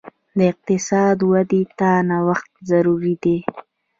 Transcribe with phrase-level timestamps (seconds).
[0.37, 3.37] د اقتصاد ودې ته نوښت ضروري دی.